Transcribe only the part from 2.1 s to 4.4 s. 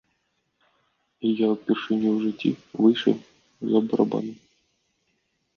ў жыцці выйшаў з-за барабанаў!